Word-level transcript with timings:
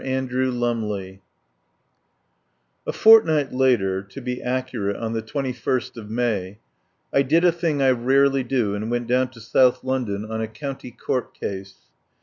ANDREW 0.03 0.49
LUMLEY 0.49 1.21
A 2.87 2.91
FORTNIGHT 2.91 3.53
later— 3.53 4.01
to 4.01 4.19
be 4.19 4.41
accurate, 4.41 4.95
on 4.95 5.13
the 5.13 5.21
2 5.21 5.31
1 5.31 5.53
st 5.53 5.95
of 5.95 6.09
May— 6.09 6.57
I 7.13 7.21
did 7.21 7.45
a 7.45 7.51
thing 7.51 7.83
I 7.83 7.91
rarely 7.91 8.43
do, 8.43 8.73
and 8.73 8.89
went 8.89 9.05
down 9.05 9.27
to 9.29 9.39
South 9.39 9.83
London 9.83 10.25
on 10.25 10.41
a 10.41 10.47
County 10.47 10.89
Court 10.89 11.35
case. 11.39 11.75